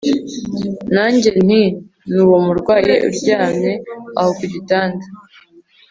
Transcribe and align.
nanjye 0.93 1.29
nti 1.31 1.41
nyine 1.49 1.67
nuwo 2.13 2.37
murwayi 2.45 2.93
uryamye 3.07 3.71
aho 4.19 4.29
kugitanda 4.37 5.03